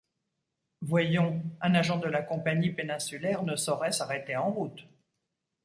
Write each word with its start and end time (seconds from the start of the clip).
Voyons! 0.81 1.43
un 1.61 1.75
agent 1.75 1.99
de 1.99 2.07
la 2.07 2.23
Compagnie 2.23 2.71
péninsulaire 2.71 3.43
ne 3.43 3.55
saurait 3.55 3.91
s’arrêter 3.91 4.35
en 4.35 4.49
route! 4.49 4.87